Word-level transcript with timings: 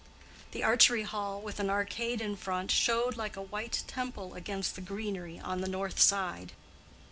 The 0.49 0.63
Archery 0.63 1.03
Hall 1.03 1.39
with 1.39 1.59
an 1.59 1.69
arcade 1.69 2.21
in 2.21 2.35
front 2.35 2.71
showed 2.71 3.17
like 3.17 3.37
a 3.37 3.41
white 3.43 3.83
temple 3.85 4.33
against 4.33 4.73
the 4.73 4.81
greenery 4.81 5.37
on 5.39 5.61
the 5.61 5.69
north 5.69 5.99
side. 6.01 6.53